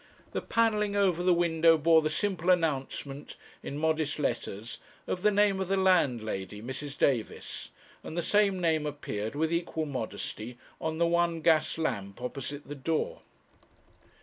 [0.31, 5.59] The panelling over the window bore the simple announcement, in modest letters, of the name
[5.59, 6.97] of the landlady, Mrs.
[6.97, 7.69] Davis;
[8.01, 12.73] and the same name appeared with equal modesty on the one gas lamp opposite the
[12.73, 13.21] door.